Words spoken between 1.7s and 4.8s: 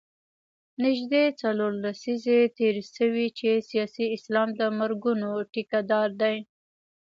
لسیزې تېرې شوې چې سیاسي اسلام د